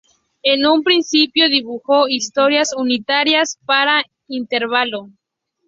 En 0.41 0.65
un 0.65 0.81
principio 0.81 1.47
dibujó 1.47 2.07
historias 2.07 2.73
unitarias 2.75 3.59
para 3.67 4.03
Intervalo. 4.27 5.11